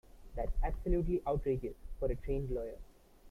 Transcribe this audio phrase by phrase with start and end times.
[0.35, 2.79] That's absolutely outrageous for a trained lawyer.